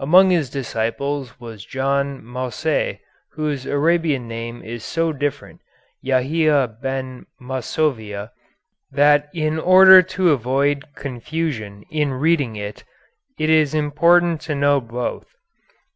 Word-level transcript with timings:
Among 0.00 0.30
his 0.30 0.50
disciples 0.50 1.38
was 1.38 1.64
John 1.64 2.20
Masuée, 2.20 2.98
whose 3.34 3.66
Arabian 3.66 4.26
name 4.26 4.60
is 4.60 4.82
so 4.84 5.12
different, 5.12 5.60
Yahia 6.02 6.66
Ben 6.82 7.26
Masoviah, 7.40 8.30
that 8.90 9.28
in 9.32 9.60
order 9.60 10.02
to 10.02 10.32
avoid 10.32 10.92
confusion 10.96 11.84
in 11.88 12.14
reading 12.14 12.56
it 12.56 12.82
is 13.38 13.74
important 13.74 14.40
to 14.40 14.56
know 14.56 14.80
both. 14.80 15.28